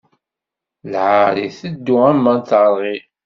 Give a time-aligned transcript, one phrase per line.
[0.91, 2.97] Lɛaṛ iteddu am teṛɣi.